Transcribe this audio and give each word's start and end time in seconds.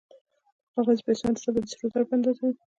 د 0.03 0.03
کاغذي 0.73 1.01
پیسو 1.07 1.23
اندازه 1.27 1.49
باید 1.53 1.65
د 1.69 1.71
سرو 1.73 1.89
زرو 1.91 2.07
په 2.09 2.13
اندازه 2.17 2.39
وي 2.43 2.53